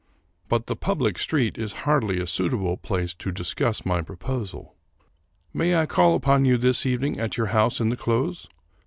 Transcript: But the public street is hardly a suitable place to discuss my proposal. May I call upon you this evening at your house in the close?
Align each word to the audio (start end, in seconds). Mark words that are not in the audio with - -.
But 0.49 0.65
the 0.65 0.75
public 0.75 1.19
street 1.19 1.59
is 1.59 1.73
hardly 1.85 2.19
a 2.19 2.25
suitable 2.25 2.75
place 2.75 3.13
to 3.13 3.31
discuss 3.31 3.85
my 3.85 4.01
proposal. 4.01 4.73
May 5.53 5.75
I 5.75 5.85
call 5.85 6.15
upon 6.15 6.43
you 6.43 6.57
this 6.57 6.87
evening 6.87 7.19
at 7.19 7.37
your 7.37 7.51
house 7.53 7.79
in 7.79 7.89
the 7.89 7.95
close? 7.95 8.49